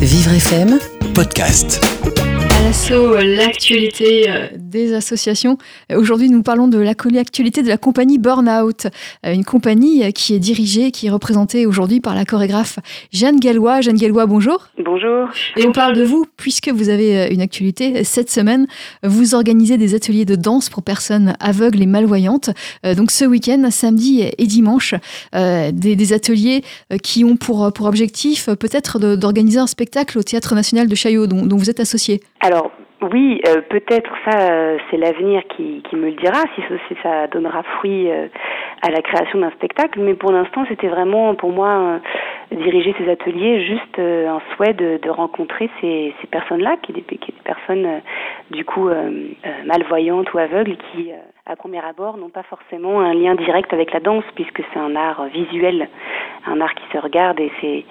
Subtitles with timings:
[0.00, 0.78] Vivre FM
[1.14, 1.84] Podcast.
[2.50, 5.58] À l'assaut, l'actualité euh, des associations.
[5.94, 8.86] Aujourd'hui, nous parlons de l'actualité de la compagnie Burnout,
[9.26, 12.78] euh, une compagnie euh, qui est dirigée, qui est représentée aujourd'hui par la chorégraphe
[13.12, 13.80] Jeanne Gallois.
[13.80, 14.68] Jeanne Gallois, bonjour.
[14.78, 15.28] Bonjour.
[15.56, 18.04] Et on parle de vous, puisque vous avez une actualité.
[18.04, 18.66] Cette semaine,
[19.02, 22.50] vous organisez des ateliers de danse pour personnes aveugles et malvoyantes.
[22.96, 24.94] Donc ce week-end, samedi et dimanche,
[25.32, 26.62] des, des ateliers
[27.02, 31.44] qui ont pour, pour objectif peut-être d'organiser un spectacle au Théâtre National de Chaillot, dont,
[31.46, 32.20] dont vous êtes associé.
[32.40, 32.70] Alors,
[33.02, 37.28] oui, euh, peut-être ça, euh, c'est l'avenir qui, qui, me le dira, si, si ça
[37.28, 38.28] donnera fruit euh,
[38.82, 40.00] à la création d'un spectacle.
[40.00, 42.00] Mais pour l'instant, c'était vraiment pour moi
[42.50, 47.42] diriger ces ateliers juste un souhait de, de rencontrer ces, ces personnes-là, qui, qui des
[47.44, 48.00] personnes
[48.50, 48.90] du coup
[49.64, 51.12] malvoyantes ou aveugles, qui
[51.46, 54.96] à premier abord n'ont pas forcément un lien direct avec la danse, puisque c'est un
[54.96, 55.88] art visuel,
[56.46, 57.84] un art qui se regarde et c'est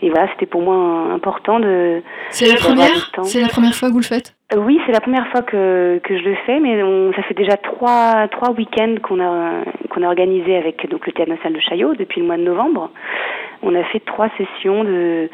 [0.00, 2.02] et voilà, c'était pour moi important de.
[2.30, 3.10] C'est la première.
[3.22, 4.34] C'est la première fois que vous le faites.
[4.54, 7.34] Euh, oui, c'est la première fois que que je le fais, mais on, ça fait
[7.34, 11.60] déjà trois trois week-ends qu'on a qu'on a organisé avec donc le théâtre national de
[11.60, 12.90] Chaillot depuis le mois de novembre.
[13.62, 15.28] On a fait trois sessions de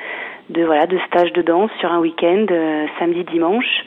[0.51, 3.85] de voilà de stages de danse sur un week-end, euh, samedi dimanche,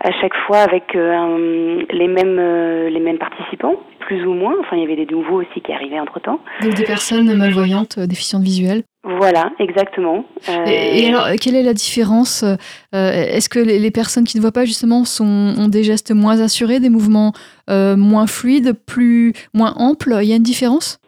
[0.00, 4.54] à chaque fois avec euh, les mêmes les mêmes participants, plus ou moins.
[4.60, 6.40] Enfin, il y avait des nouveaux aussi qui arrivaient entre temps.
[6.62, 8.82] Donc des personnes malvoyantes, déficientes visuelles.
[9.16, 10.24] Voilà, exactement.
[10.66, 12.56] Et, alors, quelle est la différence euh,
[12.92, 16.80] Est-ce que les, personnes qui ne voient pas justement sont, ont des gestes moins assurés,
[16.80, 17.32] des mouvements
[17.70, 20.16] euh, moins fluides, plus moins amples?
[20.22, 20.98] Il y a une différence?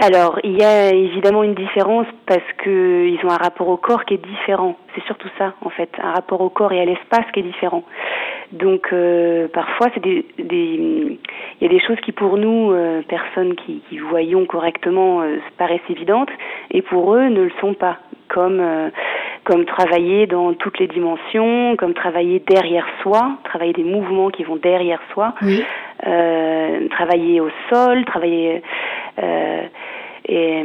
[0.00, 4.04] Alors, il y a évidemment une différence parce que ils ont un rapport au corps
[4.04, 4.76] qui est différent.
[4.94, 7.82] C'est surtout ça, en fait, un rapport au corps et à l'espace qui est différent.
[8.52, 11.18] Donc, euh, parfois, c'est des, des,
[11.60, 15.36] il y a des choses qui, pour nous, euh, personnes qui, qui, voyons correctement, euh,
[15.58, 16.30] paraissent évidentes,
[16.70, 17.98] et pour eux, ne le sont pas.
[18.28, 18.62] Comme
[19.44, 24.56] comme travailler dans toutes les dimensions, comme travailler derrière soi, travailler des mouvements qui vont
[24.56, 25.32] derrière soi,
[26.90, 28.62] travailler au sol, travailler
[29.22, 29.62] euh,
[30.28, 30.62] et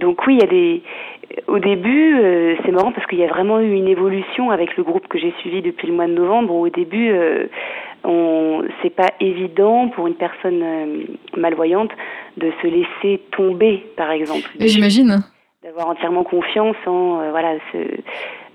[0.00, 0.82] donc oui, il y a des.
[1.46, 4.82] Au début, euh, c'est marrant parce qu'il y a vraiment eu une évolution avec le
[4.82, 6.54] groupe que j'ai suivi depuis le mois de novembre.
[6.54, 7.46] Au début, euh,
[8.04, 11.06] on c'est pas évident pour une personne
[11.36, 11.90] malvoyante
[12.36, 14.50] de se laisser tomber, par exemple.
[14.58, 15.22] J'imagine.
[15.62, 17.78] D'avoir entièrement confiance en voilà ce,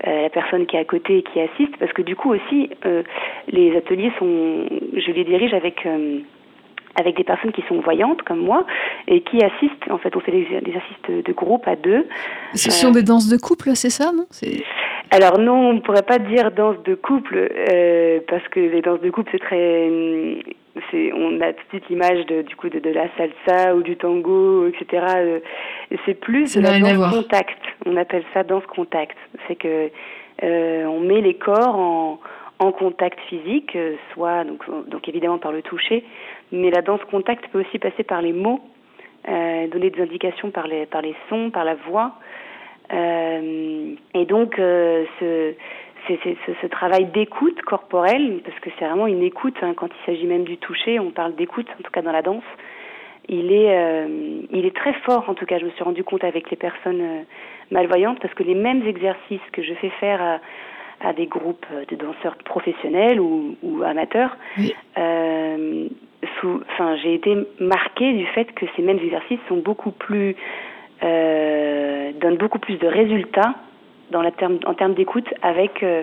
[0.04, 2.68] la personne qui est à côté et qui assiste, parce que du coup aussi,
[3.48, 5.86] les ateliers sont, je les dirige avec
[6.96, 8.64] avec des personnes qui sont voyantes comme moi
[9.06, 9.90] et qui assistent.
[9.90, 12.06] En fait, on fait des, des assistes de groupe à deux.
[12.54, 14.26] Ce sont des danses de couple, c'est ça, non?
[15.10, 19.00] Alors non, on ne pourrait pas dire danse de couple euh, parce que les danses
[19.00, 19.88] de couple c'est très,
[21.14, 23.96] on a tout de suite l'image de, du coup de, de, la salsa ou du
[23.96, 25.04] tango, etc.
[25.16, 25.40] Euh,
[26.04, 27.58] c'est plus de la danse contact.
[27.86, 29.16] On appelle ça danse contact.
[29.46, 29.90] C'est que
[30.42, 32.20] euh, on met les corps en
[32.58, 36.04] en contact physique, euh, soit donc, donc évidemment par le toucher,
[36.52, 38.60] mais la danse contact peut aussi passer par les mots,
[39.28, 42.14] euh, donner des indications par les, par les sons, par la voix.
[42.92, 45.54] Euh, et donc euh, ce,
[46.06, 50.06] c'est, ce, ce, travail d'écoute corporelle, parce que c'est vraiment une écoute, hein, quand il
[50.06, 52.44] s'agit même du toucher, on parle d'écoute, en tout cas dans la danse,
[53.28, 56.24] il est, euh, il est très fort, en tout cas je me suis rendu compte
[56.24, 57.22] avec les personnes euh,
[57.70, 60.38] malvoyantes, parce que les mêmes exercices que je fais faire à,
[61.00, 64.36] à des groupes de danseurs professionnels ou, ou amateurs,
[64.98, 65.88] euh,
[66.44, 70.34] enfin, j'ai été marquée du fait que ces mêmes exercices sont beaucoup plus
[71.02, 73.54] euh, donnent beaucoup plus de résultats
[74.10, 76.02] dans la terme, en termes d'écoute avec euh,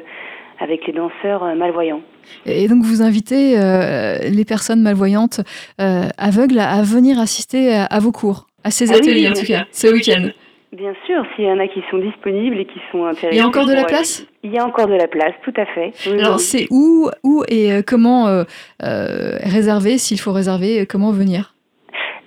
[0.60, 2.02] avec les danseurs malvoyants.
[2.46, 5.42] Et donc vous invitez euh, les personnes malvoyantes
[5.82, 9.34] euh, aveugles à, venir assister à, à, vos cours, à ces ah ateliers oui, en
[9.34, 10.30] tout cas, ce week-end.
[10.72, 13.38] Bien sûr, s'il y en a qui sont disponibles et qui sont intéressés.
[13.38, 14.28] Il y a encore de la place?
[14.44, 15.94] Il y a encore de la place, tout à fait.
[16.08, 18.44] Oui, Alors, c'est où, où et euh, comment euh,
[18.84, 21.54] euh, réserver, s'il faut réserver, comment venir?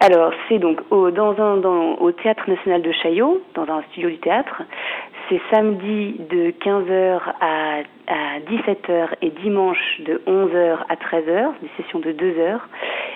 [0.00, 4.08] Alors, c'est donc au, dans un, dans, au Théâtre National de Chaillot, dans un studio
[4.10, 4.62] du théâtre.
[5.28, 11.98] C'est samedi de 15h à, à 17h et dimanche de 11h à 13h, des sessions
[11.98, 12.66] de 2 heures.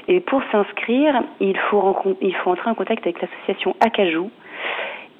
[0.08, 4.30] Et pour s'inscrire, il faut, il faut entrer en contact avec l'association Acajou,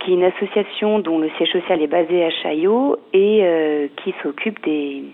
[0.04, 4.14] qui est une association dont le siège social est basé à Chaillot et euh, qui
[4.22, 5.04] s'occupe des,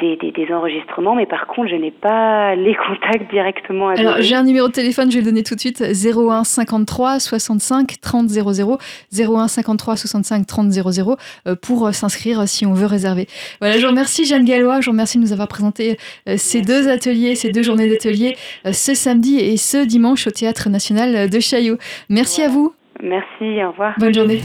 [0.00, 3.88] des, des, des, enregistrements, mais par contre, je n'ai pas les contacts directement.
[3.88, 7.20] Alors, j'ai un numéro de téléphone, je vais le donner tout de suite 01 53
[7.20, 8.78] 65 30 00.
[9.12, 11.16] 01 53 65 30 00
[11.62, 13.26] pour s'inscrire si on veut réserver.
[13.60, 15.96] Voilà, je vous remercie Jeanne Gallois, je vous remercie de nous avoir présenté
[16.28, 18.36] euh, ces deux ateliers, ces deux journées d'ateliers
[18.66, 21.76] euh, ce samedi et ce dimanche au Théâtre National de Chaillot.
[22.08, 22.72] Merci à vous.
[23.02, 23.94] Merci, au revoir.
[23.98, 24.42] Bonne journée.